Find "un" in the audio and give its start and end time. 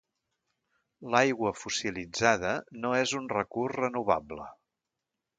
3.19-3.27